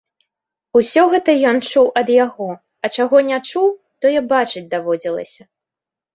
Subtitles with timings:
[0.79, 2.47] Усё гэта ён чуў ад яго,
[2.87, 3.67] а чаго не чуў,
[4.07, 5.43] тое бачыць даводзілася.